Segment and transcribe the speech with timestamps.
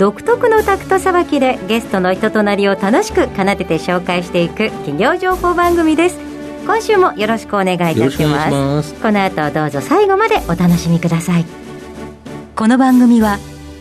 [0.00, 6.18] 独特のタクトさばきでゲストの人となりを楽しく奏でて紹介していく企業情報番組です。
[6.64, 8.94] 今週もよろしくお願いいたします。
[8.94, 11.44] この後どうぞ最後までお楽しみください。
[12.56, 13.38] この番組は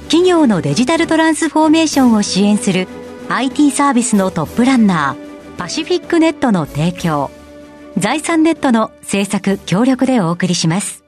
[0.09, 2.89] 企業のデジタルトランスフォーメーションを支援する
[3.29, 7.31] IT サービスのトップランナーパシフィックネットの提供
[7.97, 11.05] 財産ネットの制作協力でお送りします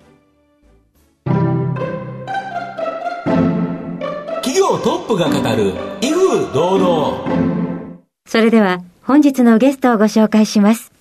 [4.80, 10.92] トップが語る威風堂々それでは本日のゲストをご紹介します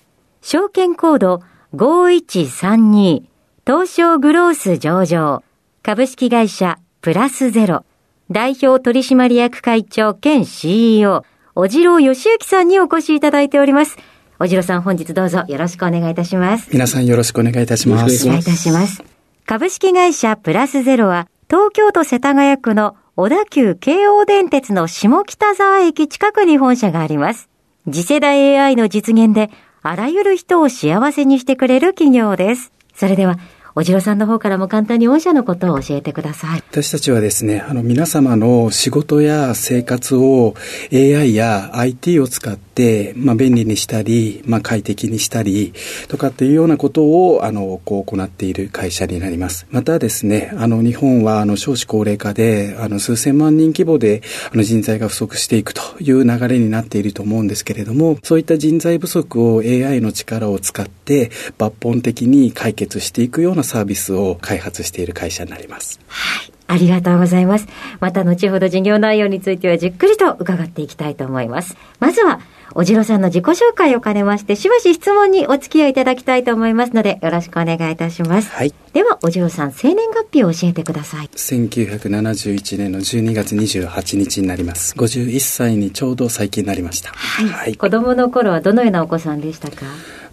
[0.41, 1.41] 証券コード
[1.75, 3.23] 5132
[3.65, 5.43] 東証グロース上場
[5.83, 7.85] 株式会社プラスゼロ
[8.31, 13.97] 代表取締役会長兼 CEO、小次郎義行さんにお越しいただいております。
[14.39, 16.69] 小次郎さん本日どうぞよろしくお願いいたします。
[16.71, 18.25] 皆さんよろしくお願いいたします。
[18.25, 19.03] お願いいたします。
[19.45, 27.49] 株式会社プラスゼロは、東京都世田谷区の小田急京王電鉄の下北沢駅近くに本社があります。
[27.85, 29.49] 次世代 AI の実現で、
[29.81, 32.71] あらゆる人を幸せにしてくれる企業です。
[32.95, 33.35] それでは、
[33.73, 36.63] おじろさんの方からも簡単に御社のことを教えてください。
[36.71, 40.55] 私たちはですね、あの皆様の仕事や生活を
[40.91, 45.73] AI や IT を使って、まあ、便利にしたり、まあ、快適にしたり
[46.09, 49.67] とかっていうようなことをあのこう行っている会社になります。
[49.71, 61.00] またですね、あの日本はあの少子高齢化であの数千万人規模であの人材が不足していくという流れになっていると思うんですけれども、そういった人材不足を AI の力を使って
[61.57, 65.99] 抜本的に解決していくようなサービスを開発している会社になります。
[66.07, 66.51] はい。
[66.67, 67.67] ありがとうございます。
[67.99, 71.75] また後ほど事業内容についてはじっくりと伺っていきたいと思います。
[71.99, 72.39] まずは、
[72.73, 78.49] おじろさんの自己紹介を兼ねまして、しばし質問にお付き合いいただきたいと思いますので、よろしくお願いいたします。
[78.51, 78.73] はい。
[78.93, 81.27] では、おじろさん、生年月日を教えてください。
[81.27, 84.93] 1971年の12月28日になります。
[84.95, 87.11] 51歳にちょうど最近になりました。
[87.11, 87.45] はい。
[87.47, 89.85] はい、子供の頃はどのようなお子さんでしたか？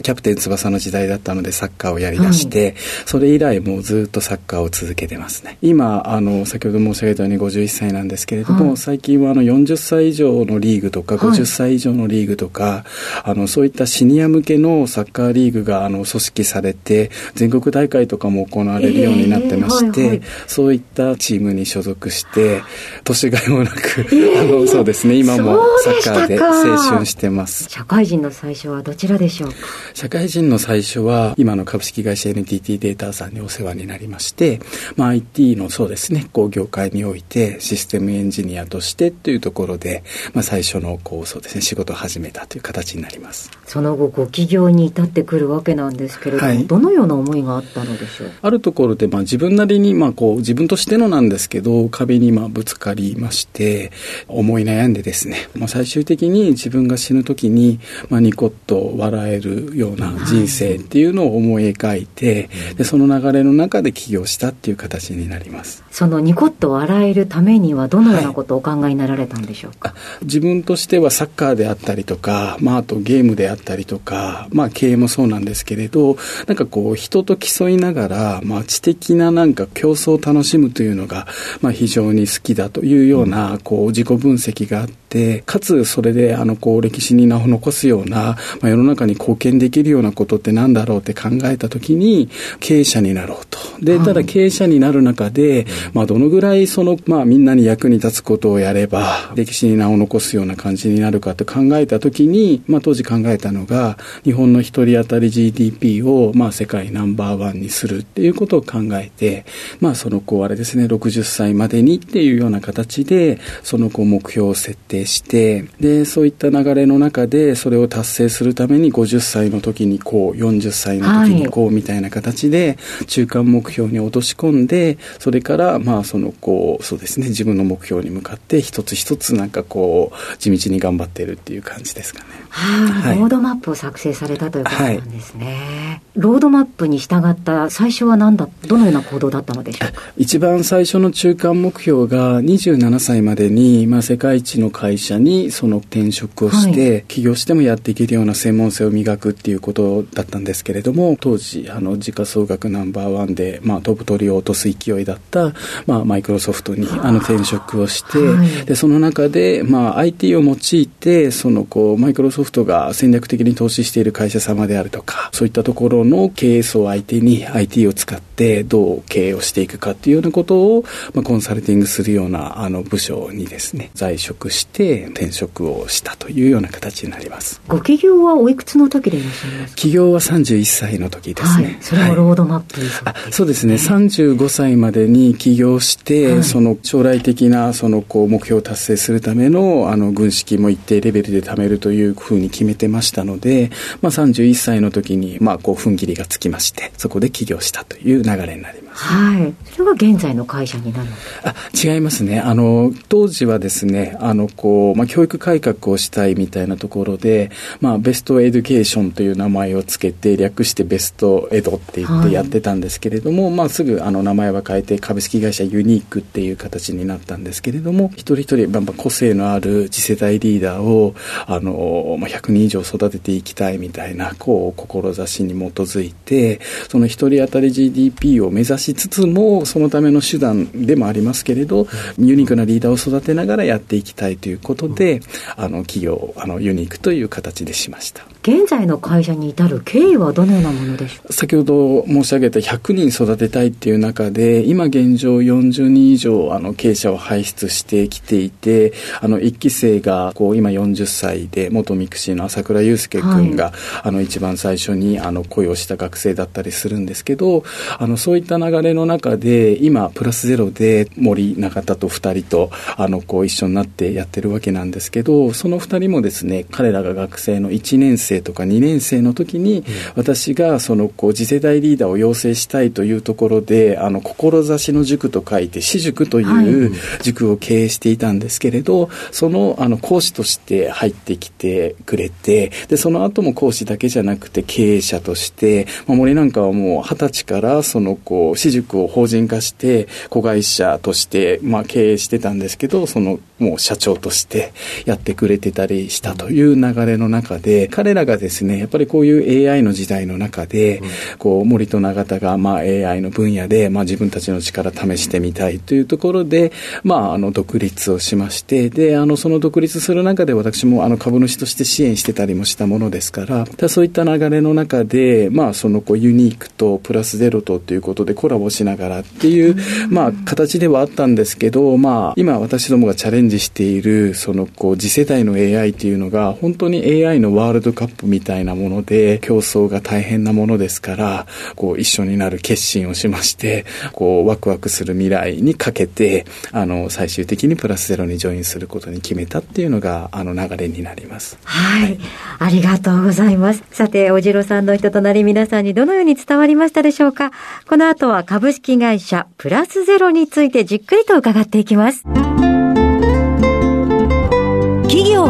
[0.02, 5.58] キャプテン翼の時代だったのでサッカーをやりだして、それ以来もうずっとサッカーを続けてますね。
[5.60, 12.84] 今、あの、先ほど申し上げたように51歳なんですけれども、はい、最近はあの40歳以上のリーグとか50歳以上のリーグとか、は
[13.26, 22.62] い、あの、そういったシニア向けのサッカーリーグがあの組織されて、全国大会とかも行われるようになってまして、えーはいはい、そういったチームに所属して、
[23.04, 27.68] 年がいもなく、えー、あの、そうですね、今もサッカーで青春してます。
[27.68, 29.56] 社会人の最初はどちらでしょうか？
[29.94, 34.60] 社会人の最初は、今の株式会社 NTT データさんにお世話になりまして、
[34.96, 40.02] まあ、IT のそうですね、こう業界においてシステムエンジニアとしてというところで、
[40.34, 43.50] まあ、最初のこうそうですね、仕事を始めたという形になります。
[43.66, 48.30] その後、ご企業に至ってくるわけなんですけれども、はい、どのような思いがあったのでしょう？
[48.42, 53.92] あるところで、まあ、自分なりに、まあ、こう自分としてのなんですけど、壁にまあぶつかりまして、
[54.26, 57.78] 思い悩んでですね、まあ、最終的に自分が死ぬ時に、
[58.08, 65.84] まあ、ニコッと笑えるような人生っていうのを思い描いて、でその流れの中で起業したっていう形になります。
[65.90, 81.28] そのニコッと笑えるためにはどのようなことをお考えになられたんでしょうか、はい、自分としてはサッカーであったりとか、まあ、あとゲームであったりとか、まあ、経営もそうなんですけれどなんかこう人と競いながら、まあ、知的ななんか競争を楽しむというのが、
[81.60, 84.98] まあ、非常に好きだというようなこう自己分析があって
[85.46, 92.28] かつそれであのこう歴史に名を残すような、まあ、世の中に貢献できるようなことって何だろうって考えた時に
[92.60, 93.58] 経営者になろうと。
[93.80, 109.44] で、ただ経営者になる中で、まあどのぐらいその、まあみんなに役に立つことをやれば、歴史に名を残すような感じになるかと考えた時に、まあ当時考えたのが、日本の一人当たり GDP を、まあ世界ナンバーワンにするっていうことを考えて、
[109.80, 132.26] まあそのこうあれですね、60歳までにっていうような形で、そのこう目標を設定して、で、そういった流れの中で、それを達成するために50歳の時にこう、40歳の時にこうみたいな形で中間目標に落とし込んでそれからまあそのこうそうですね自分の目標に向かって一つ一つなんかこう地道に頑張っているっていう感じですかね。
[132.50, 136.00] はい、ロードマップを作成されたということなんですね。
[136.04, 140.00] はい、ロードマップに従った最初は何だどのような行動だったのでしょうか？
[140.16, 155.52] 一番最初の中間目標が27歳までにまあ世界一の会会社にその転職をして、はい、起業してもやっていけるような専門性を磨くっていうことだったんですけれども、当時、あの、時価総額ナンバーワンで、まあ、飛ぶ鳥を落とす勢いだった、
[155.86, 177.60] まあ、マイクロソフトにあの転職をして、はい、で、その中で、まあ、IT を用いて、その、こう、マイクロソフトが戦略的に投資している会社様であるとか、そういったところの経営層相手に IT を使ってどう経営をしていくかっていうようなことを、まあ、コンサルティングするようなあの部署にですね、在職して転職をしたというような形になります。
[177.68, 179.80] ご起業はおいくつの時でいらっしゃいますか？
[179.80, 181.64] 起業は31歳の時ですね。
[181.64, 183.74] はい、それはロードマップ、はい、そうですね。
[183.74, 193.70] 35歳までに起業して、はい、その将来的なそのこう目標を達成するためのあの軍資金も一定レベルで貯めるというふうに決めてましたので、
[194.00, 198.87] まあ、31歳の時にまあこう踏ん切りがつきまして、そこで起業したという流れになります。
[198.98, 199.54] はい。
[199.70, 201.08] それが現在の会社になる
[201.44, 202.40] あ違いますね。
[202.40, 221.14] あの、当時はですね、あの、こう、まあ、教育改革をしたいみたいなところで、まあ、ベストエデュケーションという名前をつけて、略してベストエドって言ってやってたんですけれども、はい、まあ、すぐあの名前は変えて株式会社ユニークっていう形になったんですけれども、一人一人、まあ、個性のある次世代リーダーを、
[221.46, 231.86] あの、まあ、100人以上育てていきたいみたいな、こう、志に基づいて、その一人当たり GDP を目指しつつも、そのための手段でもありますけれど、
[232.18, 235.20] ユニークなリーダーを育てながらやっていきたいということで、
[235.56, 238.26] あの、企業、あの、ユニークという形でしました。
[238.42, 253.74] 現在の会社に至る経緯はどのようなものでしょう先ほど申し上げた100人育てたいっていう中で、今現状40人以上、あの、経営者を輩出してきていて、あの、1期生が、こう、今40歳で、元ミクシーの朝倉祐介君が、はい、
[254.04, 257.64] あの、一番最初に、あの、雇用した学生だったりするんですけど、
[257.98, 276.92] あの、そういった流れの中で、今、プラスゼロで、森、中田と2人と、あの、こう、一緒になってやってるわけなんですけど、その2人もですね、彼らが学生の1年生とか2年生の時に、私がそのこう次世代リーダーを養成したいというところで、あの、志の塾と書いて、私塾という
[277.22, 294.72] 塾を経営していたんですけれど、そのあの講師として入ってきてくれて、で、その後も講師だけじゃなくて経営者として、まあ、森なんかはもう二十歳からそのこう、私塾を法人化して、子会社として、まあ経営してたんですけど、そのもう社長として
[295.04, 301.02] やってくれてたりしたという流れの中で、彼らがですね、やっぱりこういう AI の時代の中で、
[301.38, 319.76] こう、森と永田が、まあ AI の分野で、まあ自分たちの力試してみたいというところで、まああの、独立をしまして、で、あの、その独立する中で私もあの、株主として支援してたりもしたものですから、だそういった流れの中で、まあそのこう、ユニークとプラスゼロとということでコラボしながらっていう、
[320.10, 341.58] まあ形ではあったんですけど、まあ今私どもがチャレンジしている、そのこう、次世代の AI っていうのが、本当に AI のワールドカップみたいなもので、競争が大変なものですから、こう、一緒になる決心をしまして、こう、ワクワクする未来にかけて、あの、最終的にプラスゼロにジョインすることに決めたっていうのが、あの、流れになります。
[341.64, 342.02] はい。
[342.02, 342.18] はい、
[342.58, 343.82] ありがとうございます。
[343.90, 347.50] さて、おじろさんの人となり皆さんにどのように伝わりましたでしょうか？
[347.88, 352.24] この後は株式会社プラスゼロについてじっくりと伺っていきます。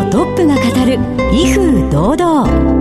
[0.06, 0.98] トップが語る
[1.32, 2.77] 威風堂々。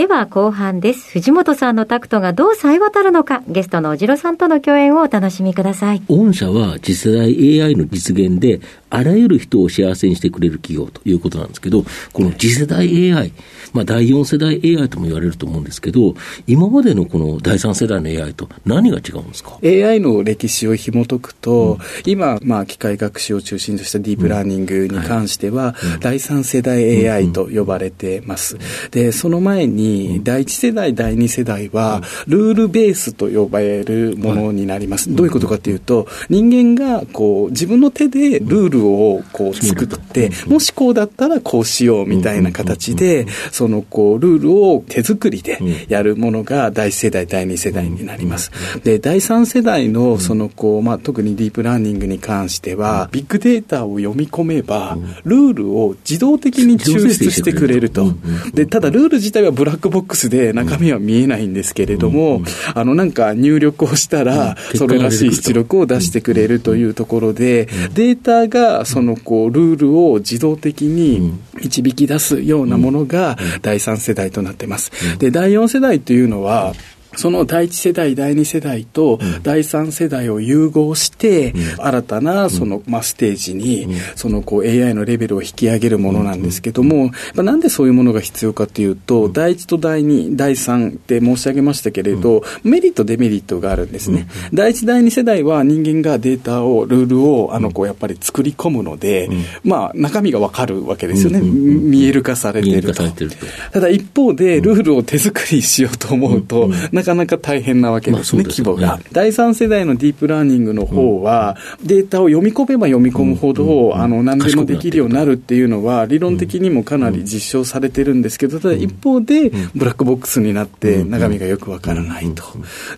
[0.00, 1.10] では後半です。
[1.10, 6.00] 藤本さんのタクトがどう冴え渡るのか、ゲストのおじろさんとの共演をお楽しみください。
[6.08, 13.34] 御社は次世代 AI の実現で、あらゆる人を幸せにしてくれる企業ということなんですけど、この次世代 AI、
[13.74, 16.14] まあ第4世代 AI とも言われると思うんですけど、
[16.46, 28.56] 今までのこの第3世代の AI と何が違うんですか ?AI の歴史を紐解くと、うん、今、まあ機械学習を中心としたディープラーニングに関しては、うんはい、第3世代 AI と呼ばれてます。
[28.92, 35.14] で、その前にに、第一世代、第二世代は、ルールベースと呼ばれるものになります。
[35.14, 48.50] どういうことかというと、人間が、こう、自分の手でルールを、こう、作って、もしこうだったらこうしようみたいな形で、その、こう、ルールを手作りでやるものが、第一世代、第二世代になります。
[48.84, 58.14] で、第三世代の、その、こう、まあ、特にディープラーニングに関しては、ビッグデータを読み込めば、ルールを自動的に抽出してくれると。
[58.54, 62.42] で、ただルール自体はブラックボックスで中身は見えないんですけれども、
[62.74, 74.90] あのなんか入力をしたら、それらしい出力を出してくれるというところで、データがそのこうルールを自動的に導き出すようなものが第3世代となっています。
[75.18, 76.74] で、第4世代というのは、
[77.16, 94.28] その第一世代、第二世代と第三世代を融合して、新たなその、まあ、ステージに、そのこう AI のレベルを引き上げるものなんですけども、まあなんでそういうものが必要かというと、第一と第二、第三って申し上げましたけれど、メリット、デメリットがあるんですね。
[94.52, 99.28] 第一、第二世代は人間がデータを、ルールを、あの、こうやっぱり作り込むので、
[99.64, 101.40] まあ中身がわかるわけですよね。
[101.40, 103.46] 見える化されて見えいるとる化されてると。
[103.72, 106.70] ただ一方で、ルールを手作りしようと思うと、
[107.00, 109.00] なかなか大変なわけですね、規模が。
[109.12, 122.44] 第三世代のディープラーニングの方は、データを読み込めば読み込むほど、あの、何でもできるようになるっていうのは、理論的にもかなり実証されてるんですけど、ただ一方で、ブラックボックスになって、中身がよくわからないと。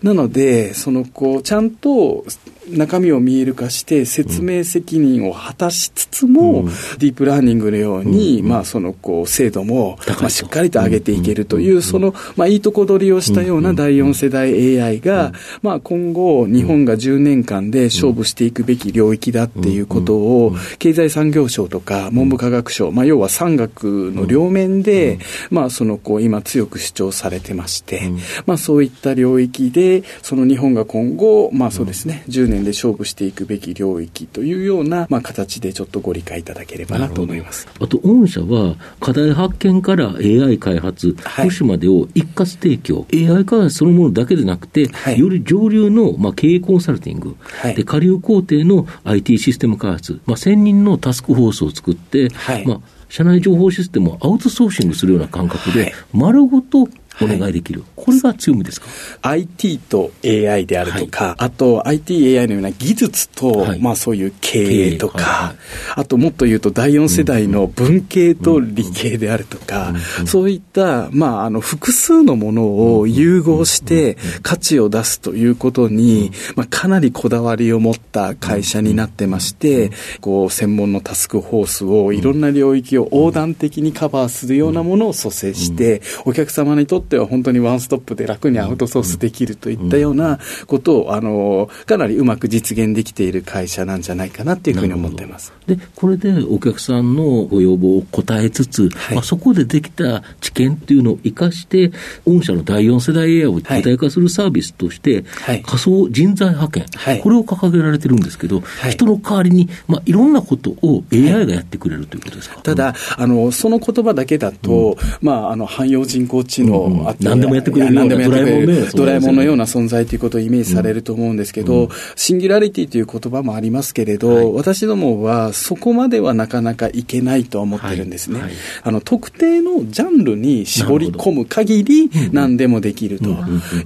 [0.01, 2.25] なので、その、こう、ちゃんと、
[2.69, 6.63] 中身を見える化して説明責任を果たしつつも、
[6.97, 28.09] ディープラーニングのように、まあそのこう精度も、まあ、しっかりと上げていけるという、その、まあいいとこ取りをしたような第4世代 AI が、まあ今後日本が10年間で勝負していくべき領域だっていうことを、経済産業省とか文部科学省、まあ要は産学の両面で、まあそのこう今強く主張されてまして、
[28.45, 37.67] まあそういった領域で、その日本が今後、まあそうですね、10年で勝負していくべき領域というような、まあ形でちょっとご理解いただければなと思います。
[37.79, 41.49] あと、御社は課題発見から AI 開発、はい。
[41.49, 45.19] 保守までを一括提供、AI 開発そのものだけでなくて、はい。
[45.19, 47.75] より上流の、まあ、経営コンサルティング、はい。
[47.75, 52.67] で下流工程の IT システム開発、まあ、1000人のタスクフォースを作って、はい。
[52.67, 55.93] まあ、社内情報システムをアウトソーシングするような感覚で、はい。
[56.13, 56.87] 丸ごと
[57.21, 58.87] お願いできる、これが強みですか
[59.21, 63.79] ？IT と AI であるとか、あと IT、AI のような技術と、はい。
[63.79, 65.55] まあそういう経営とか、
[65.95, 69.93] あともっと言うと第4世代の文系と理系であるとか、
[70.25, 79.91] そういった、まああの複数のものを融合して価値を出すということに、まあかなりこだわりを持った会社になってまして、
[80.21, 95.53] こう専門のタスクフォースをいろんな領域を横断的にカバーするようなものを蘇生して、お客様にとっては本当にワンストップで楽にアウトソースできるといったようなことを、あの、かなりうまく実現できている会社なんじゃないかなっていうふうに思ってます。
[95.67, 99.15] で、これでお客さんのご要望を答えつつ、はい。
[99.15, 101.91] まあ、そこでできた知見っていうのを生かして、
[102.25, 105.61] 御社の第4世代 AI を具体化するサービスとして、はい。
[105.63, 107.21] 仮想人材派遣、はい。
[107.21, 108.91] これを掲げられてるんですけど、い。
[108.91, 112.61] 人の代わりに、まあ、いろんなことを AI がやってくれるということですか？
[112.61, 124.51] ただ、あの、その言葉だけだと、まあ、あの、汎用人工知能、あと何でもやってくれるようなドラえもんのようなドラえもんのような存在ということをイメージされると思うんですけど、シンギュラリティという言葉もありますけれど、はい。
[124.53, 128.41] 私どもはそこまではなかなかいけないとは思ってるんですね。
[128.83, 133.29] あの、特定のジャンルに絞り込む限り何でもできると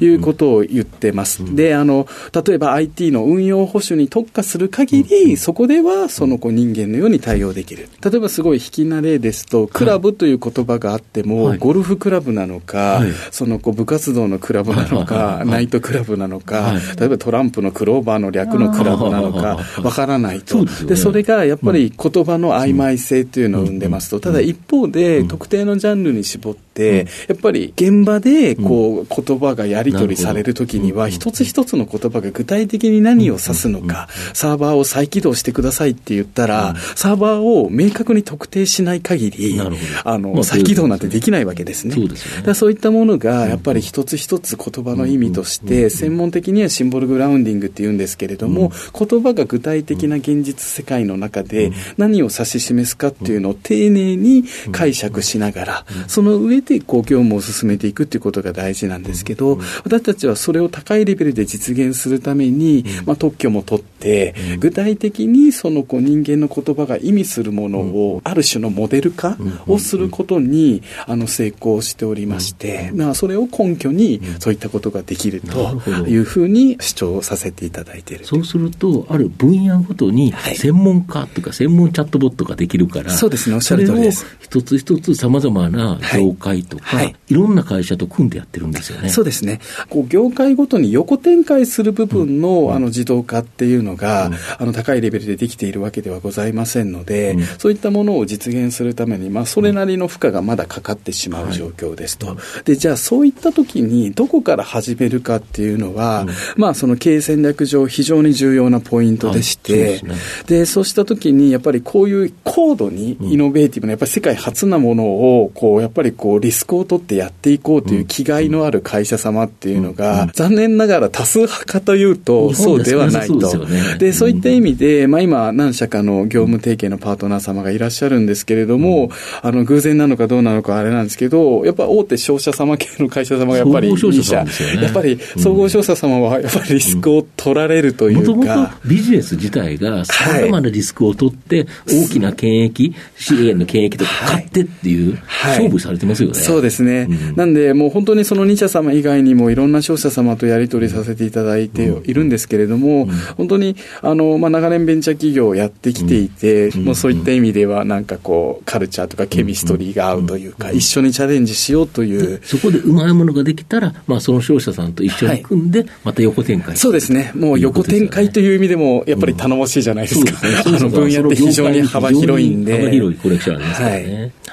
[0.03, 1.55] いうことを言ってます。
[1.55, 2.07] で、あの、
[2.45, 7.89] 例えば IT の運用保守に特化する限り、そこではその子人間のように対応できる。
[8.03, 11.57] 例えばすごい引きな例ですと、クラブという言葉があっても、はい。
[11.57, 13.11] ゴルフクラブなのか、はい。
[13.31, 15.47] そのこう部活動のクラブなのか、はい。
[15.47, 16.81] ナイトクラブなのか、はい。
[16.99, 20.65] 例えばトランプのクローバーの略のクラブなのか、わからないと。
[20.67, 41.95] そうでそれがやっぱり言葉の曖昧性というのを生んでますと、ただ一方で、特定のジャンルに絞って、やっぱり現場でこう言葉がやり取りされるときには、一つ一つの言葉が具体的に何を指すのか、サーバーを再起動してくださいって言ったら、サーバーを明確に特定しない限りあまあの、再起動なんてできないわけですね。
[41.95, 42.53] そうですよね。
[42.53, 78.25] そういったものが、やっぱり一つ一つ言葉の意味として、専門的にはシンボルグラウンディングって言うんですけれども、言葉が具体的な現実世界の中で何を指し示すかっていうのを丁寧に解釈しながら、その上でこう業務を進めていくっていうことが大事なんですけど、私たちはそれを高いレベルで実現するために、まあ、特許も取って、具体的にそのこう人間の言葉が意味するものを、ある種のモデル化をすることに、あの、成功しておりまして、まあ、それを根拠に、そういったことができるというふうに主張させていただいている。
[78.25, 80.55] そうすると、ある分野ごとにはい。
[80.55, 84.19] 専門家とか専門チャットボットができるから、そうですねおっしゃる通りです。
[84.19, 87.15] それを一つ一つ様々な業界とか、はい。
[87.29, 89.09] い、ろんな会社と組んでやってるんですよね。
[89.09, 89.59] そうですね。
[89.89, 97.43] こう、業界ごとに横展開する部分の、あの、自動化っていうのが、あの、高いレベルでできているわけではございませんので、うん。
[97.57, 102.37] そういったものを実現するために、まあ、それなりの負荷がまだかかってしまう状況ですと。
[102.65, 109.81] で、じゃあ、そういった時に、どこから始めるかっていうのは、まあ、その経営戦略上、非常に重要なポイントでして、はい。
[109.81, 110.15] ですね。
[110.47, 123.67] で、そうしたときに、やっぱりこういう高度にイノベーティブな、やっぱり世界初なものを、こう、やっぱりこう、リスクを取ってやっていこうという気概のある会社様っていうのが、残念ながら多数派かというと、そうではないと。
[123.99, 129.11] で、そういった意味で、まあ今、何社かの業務提携のパートナー様がいらっしゃるんですけれども、
[129.41, 134.45] あの、偶然なのかどうなのかあれなんですけど、やっぱ大手商社様系の会社様がやっぱり2社、や
[134.89, 138.77] っぱり総合商社様はやっぱりリスクを取られるというか。
[138.85, 146.35] ビジネス自体がさまざまなリスクを取って、大きな権益、資源の権益とか買ってっていう、勝負されてますよね。
[146.35, 147.07] そうですね。
[147.35, 162.41] なんで、もう本当にその2社様以外にもいろんな商社様とやり取りさせていただいているんですけれども、本当に、あの、まあ、長年ベンチャー企業をやってきていて、もうそういった意味では、なんかこう、カルチャーとかケミストリーが合うというか、一緒にチャレンジしようという。
[162.43, 167.31] そこでうまいものができたら、まあ、その商社さんと一緒に組んで、また横展開、そうですね。
[167.37, 170.33] もう横展開という意味でも、やっぱり頼もしいじゃないですか。
[170.65, 172.77] あの分野って非常に幅広いんで。
[172.79, 174.21] 幅広いコレクションありますからね。
[174.21, 174.46] はい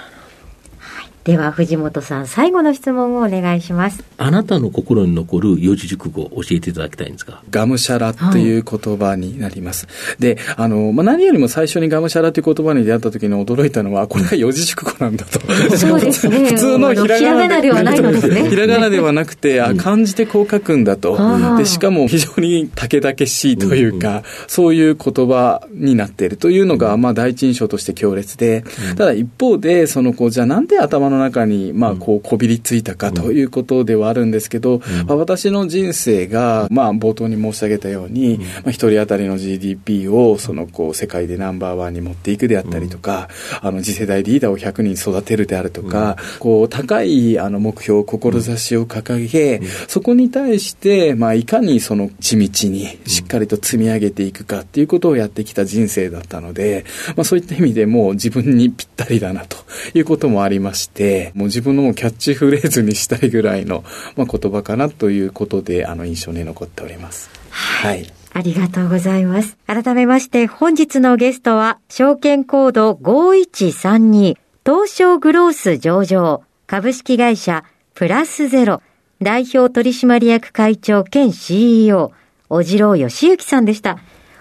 [1.24, 4.04] では藤本さん最後の質問をお願いします。
[4.18, 7.42] あなたの心に残る四字熟語を教えていただきたいんですが。
[7.50, 15.40] がむしゃらという言葉になります、はい、であの、まあ、何よりも最初にがむしゃらという言葉に出会った時に驚いたのはこれが四字熟語なんだと。
[15.76, 16.50] そうですね。
[16.52, 18.50] 普通のひらがなではないのですね。
[18.50, 21.18] ひらがなではなくてあ漢字でこう書くんだと、
[21.56, 28.62] でしかも非常に竹々しいというか、そういう言葉になっているというのが、まあ、第一印象として強烈で、
[28.96, 43.28] ただ一方でそのこうじゃあなんで頭のの中に、まあ、こう、こびりついたかということではあるんですけど、まあ、私の人生が、まあ、冒頭に申し上げたように、まあ、一人当たりの GDP を、その、こう、世界でナンバーワンに持っていくであったりとか、
[43.60, 56.84] あの、次世代リーダーを100人育てるであるとか、こう、高い、あの、目標、志を掲げ、そこに対して、まあ、いかにその、地道に、しっかりと積み上げていくかっていうことをやってきた人生だったので、
[57.16, 59.56] まあ、そういった意味でも自分にぴったりだなと
[59.94, 61.03] いうこともありまして、
[61.34, 63.84] もう自分のもキャッチフレーズにしたいぐらいの、
[64.16, 67.30] まあ、言葉かなということで、あの、印象に残っております。
[67.50, 68.12] はい。
[68.32, 69.56] ありがとうございます。
[69.66, 78.82] 改めまして、本日のゲストは、証券コード5132、東証グロース上場、株式会社、プラスゼロ、
[79.22, 82.12] 代表取締役会長兼 CEO、
[82.48, 83.98] 小次郎義行さんでした。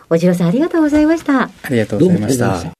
[0.10, 1.44] 小次郎さんありがとうございました。
[1.44, 2.73] ありがとうございました。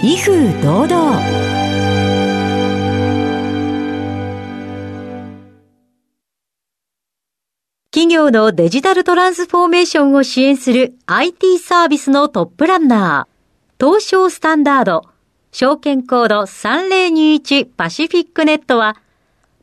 [0.00, 1.20] 威風堂々。
[7.90, 15.02] 企業のデジタルトランスフォーメーションを支援する IT サービスのトップランナー、東証スタンダード、
[15.50, 18.94] 証券コード3021パシフィックネットは、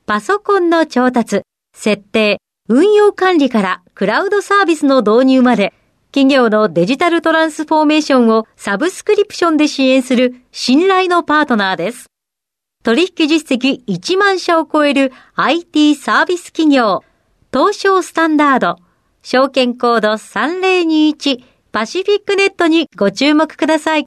[0.05, 1.43] パソコンの調達、
[1.73, 5.73] 設定、運用管理からクラウドサービスの導入まで、
[6.15, 12.05] 企業のデジタルトランスフォーメーションをサブスクリプションで支援する信頼のパートナーです。
[12.83, 17.03] 取引実績1万社を超える IT サービス企業、
[17.51, 18.77] 東証スタンダード、
[19.23, 24.05] 証券コード3021パシフィックネットにご注目ください。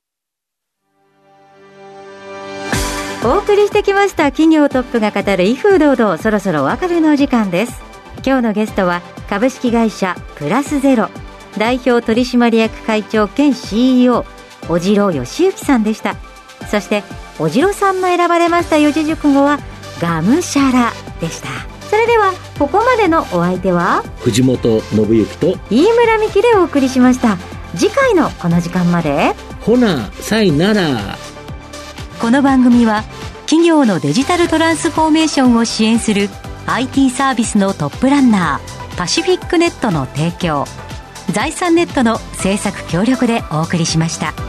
[3.23, 7.83] お送りしてきました企業トップが語る威風堂々そろそろお別れのお時間です。
[8.25, 11.11] 今日のゲストは株式会社プラスゼロ
[11.57, 14.25] 代表取締役会長兼 CEO
[14.69, 16.17] 小次郎義行さんでした。
[16.71, 17.03] そして
[17.39, 19.59] 小次郎さんの選ばれました四字熟語は
[20.01, 21.49] がむしゃらでした。
[21.89, 27.39] それではここまでのお相手は藤本信之と飯村美希でお送りしました。
[27.77, 29.35] 次回のこの時間まで。
[29.61, 31.17] ほなさいなら。
[32.21, 33.05] この番組は
[33.47, 36.29] 企業のデジタルトランスフォーメーションを支援する
[36.67, 40.67] IT サービスのトップランナーパシフィックネットの提供
[41.33, 44.48] 財産ネットの制作協力でお送りしました。